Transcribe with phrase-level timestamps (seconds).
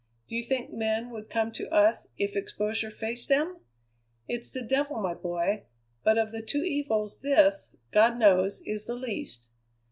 [0.27, 3.59] Do you think men would come to us if exposure faced them?
[4.27, 5.65] It's the devil, my boy;
[6.03, 9.47] but of the two evils this, God knows, is the least.